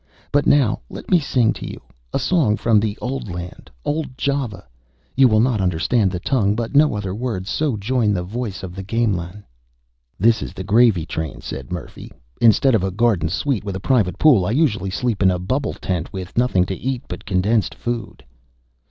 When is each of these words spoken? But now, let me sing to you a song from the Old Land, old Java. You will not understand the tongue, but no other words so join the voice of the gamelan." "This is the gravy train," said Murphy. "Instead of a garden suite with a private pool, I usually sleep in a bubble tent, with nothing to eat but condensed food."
But 0.31 0.47
now, 0.47 0.79
let 0.89 1.11
me 1.11 1.19
sing 1.19 1.53
to 1.53 1.69
you 1.71 1.79
a 2.11 2.17
song 2.17 2.57
from 2.57 2.79
the 2.79 2.97
Old 3.03 3.29
Land, 3.29 3.69
old 3.85 4.17
Java. 4.17 4.65
You 5.15 5.27
will 5.27 5.39
not 5.39 5.61
understand 5.61 6.09
the 6.09 6.19
tongue, 6.19 6.55
but 6.55 6.73
no 6.73 6.95
other 6.95 7.13
words 7.13 7.51
so 7.51 7.77
join 7.77 8.11
the 8.11 8.23
voice 8.23 8.63
of 8.63 8.75
the 8.75 8.81
gamelan." 8.81 9.43
"This 10.17 10.41
is 10.41 10.53
the 10.53 10.63
gravy 10.63 11.05
train," 11.05 11.39
said 11.41 11.71
Murphy. 11.71 12.11
"Instead 12.41 12.73
of 12.73 12.83
a 12.83 12.89
garden 12.89 13.29
suite 13.29 13.63
with 13.63 13.75
a 13.75 13.79
private 13.79 14.17
pool, 14.17 14.43
I 14.43 14.49
usually 14.53 14.89
sleep 14.89 15.21
in 15.21 15.29
a 15.29 15.37
bubble 15.37 15.73
tent, 15.73 16.11
with 16.11 16.35
nothing 16.35 16.65
to 16.65 16.75
eat 16.75 17.03
but 17.07 17.23
condensed 17.23 17.75
food." 17.75 18.23